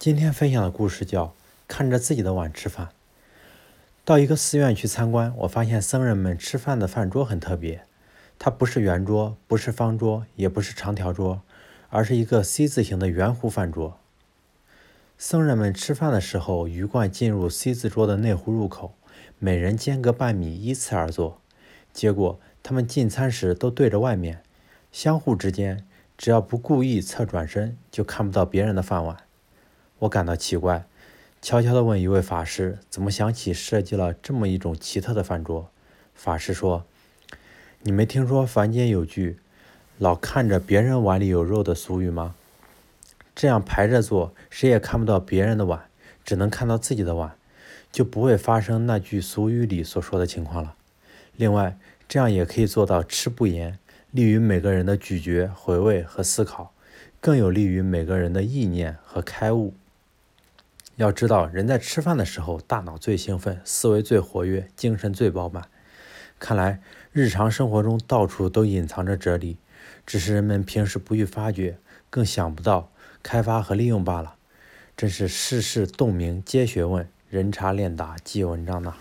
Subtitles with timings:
[0.00, 1.26] 今天分享的故事叫
[1.68, 2.86] 《看着自己的碗吃饭》。
[4.02, 7.84] 到一个寺院去参观，我发现僧人们吃饭的饭桌很特别，
[8.38, 11.42] 它不是圆桌，不是方桌，也不是长条桌，
[11.90, 13.98] 而是一个 C 字形的圆弧饭桌。
[15.18, 18.94] 僧人们吃饭的时候，鱼贯进入 C 字桌的内弧入口，
[19.38, 21.42] 每人间隔半米，依次而坐。
[21.92, 24.42] 结果他们进餐时都对着外面，
[24.90, 25.84] 相互之间
[26.16, 29.18] 只要不故意侧转身，就看不到别人的饭碗。
[30.00, 30.86] 我感到奇怪，
[31.42, 35.70] 悄悄地问一位法师：“怎么想起设计了这么一种奇特的饭桌？”
[36.14, 36.86] 法师说
[37.82, 39.38] ：“你没听说凡间有句
[39.98, 42.34] ‘老看着别人碗里有肉’的俗语吗？
[43.34, 45.84] 这样排着坐，谁也看不到别人的碗，
[46.24, 47.36] 只能看到自己的碗，
[47.92, 50.74] 就不会发生那句俗语里所说的情况了。
[51.36, 51.78] 另外，
[52.08, 53.78] 这样也可以做到吃不言，
[54.10, 56.72] 利于每个人的咀嚼、回味和思考，
[57.20, 59.74] 更有利于每个人的意念和开悟。”
[61.00, 65.66] 要知道，人在吃饭的时候，大脑最兴奋，思维最活跃，精神最饱满。
[66.38, 69.56] 看来，日常生活中到处都隐藏着哲理，
[70.04, 71.78] 只是人们平时不予发掘，
[72.10, 74.34] 更想不到开发和利用罢了。
[74.94, 78.96] 真是世事洞明皆学问，人茶练达即文章呐。